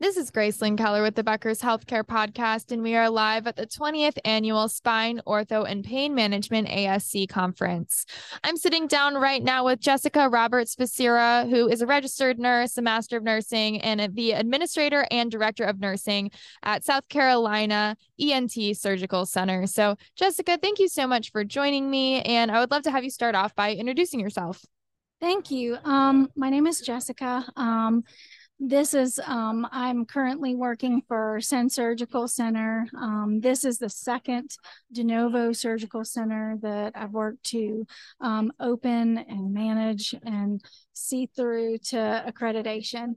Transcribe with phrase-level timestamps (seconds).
[0.00, 3.66] This is Gracelyn Keller with the Becker's Healthcare Podcast, and we are live at the
[3.66, 8.06] 20th Annual Spine, Ortho, and Pain Management ASC Conference.
[8.44, 12.82] I'm sitting down right now with Jessica Roberts Becerra, who is a registered nurse, a
[12.82, 16.30] Master of Nursing, and the Administrator and Director of Nursing
[16.62, 19.66] at South Carolina ENT Surgical Center.
[19.66, 23.02] So, Jessica, thank you so much for joining me, and I would love to have
[23.02, 24.64] you start off by introducing yourself.
[25.20, 25.76] Thank you.
[25.82, 27.44] Um, my name is Jessica.
[27.56, 28.04] Um,
[28.60, 32.86] this is, um, I'm currently working for Senn Surgical Center.
[32.96, 34.56] Um, this is the second
[34.90, 37.86] de novo surgical center that I've worked to
[38.20, 40.60] um, open and manage and
[40.92, 43.14] see through to accreditation.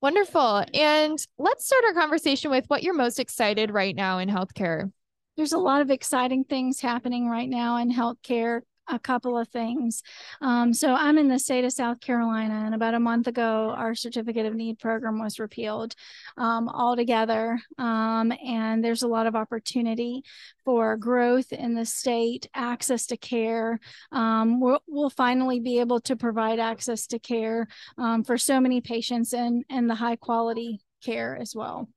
[0.00, 0.64] Wonderful.
[0.74, 4.92] And let's start our conversation with what you're most excited right now in healthcare.
[5.36, 10.02] There's a lot of exciting things happening right now in healthcare a couple of things.
[10.40, 13.94] Um, so I'm in the state of South Carolina, and about a month ago, our
[13.94, 15.94] certificate of need program was repealed
[16.36, 17.60] um, altogether.
[17.78, 20.22] Um, and there's a lot of opportunity
[20.64, 23.78] for growth in the state, access to care.
[24.12, 28.80] Um, we'll, we'll, finally be able to provide access to care um, for so many
[28.80, 31.88] patients and, and the high quality care as well.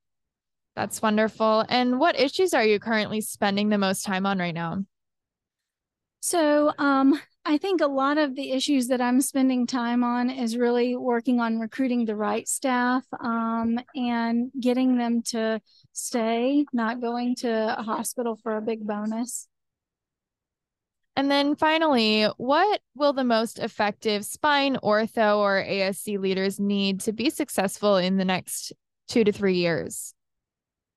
[0.75, 1.66] That's wonderful.
[1.67, 4.86] And what issues are you currently spending the most time on right now?
[6.30, 10.55] So, um, I think a lot of the issues that I'm spending time on is
[10.55, 15.59] really working on recruiting the right staff um, and getting them to
[15.91, 19.47] stay, not going to a hospital for a big bonus.
[21.16, 27.11] And then finally, what will the most effective spine, ortho, or ASC leaders need to
[27.11, 28.71] be successful in the next
[29.08, 30.14] two to three years?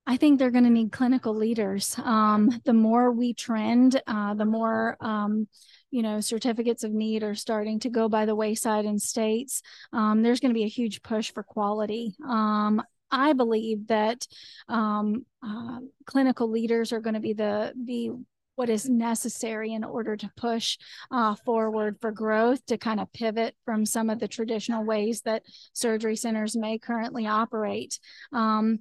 [0.05, 1.95] I think they're going to need clinical leaders.
[2.03, 5.47] Um, the more we trend, uh, the more um,
[5.91, 9.61] you know certificates of need are starting to go by the wayside in states.
[9.93, 12.15] Um, there's going to be a huge push for quality.
[12.27, 12.81] Um,
[13.11, 14.27] I believe that
[14.67, 18.11] um, uh, clinical leaders are going to be the be
[18.55, 20.77] what is necessary in order to push
[21.11, 25.43] uh, forward for growth to kind of pivot from some of the traditional ways that
[25.73, 27.99] surgery centers may currently operate.
[28.31, 28.79] Um,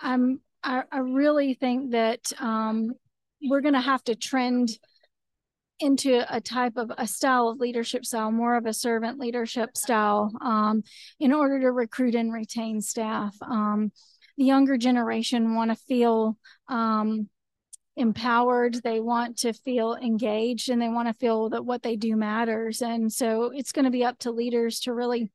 [0.00, 2.92] I'm I, I really think that um,
[3.42, 4.70] we're going to have to trend
[5.78, 10.32] into a type of a style of leadership style, more of a servant leadership style,
[10.40, 10.82] um,
[11.20, 13.36] in order to recruit and retain staff.
[13.42, 13.92] Um,
[14.38, 16.36] the younger generation want to feel
[16.68, 17.28] um,
[17.96, 22.16] empowered, they want to feel engaged, and they want to feel that what they do
[22.16, 22.82] matters.
[22.82, 25.30] And so it's going to be up to leaders to really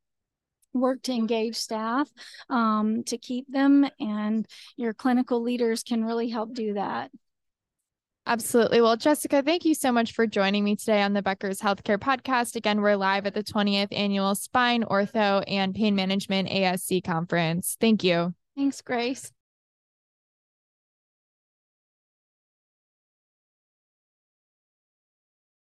[0.74, 2.10] work to engage staff
[2.50, 7.12] um, to keep them and your clinical leaders can really help do that
[8.28, 8.82] Absolutely.
[8.82, 12.56] Well, Jessica, thank you so much for joining me today on the Becker's Healthcare Podcast.
[12.56, 17.78] Again, we're live at the 20th Annual Spine, Ortho, and Pain Management ASC Conference.
[17.82, 18.34] Thank you.
[18.56, 19.32] Thanks, Grace.